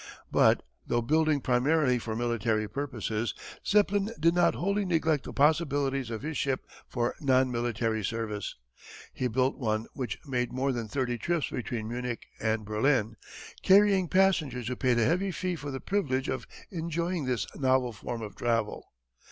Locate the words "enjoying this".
16.71-17.45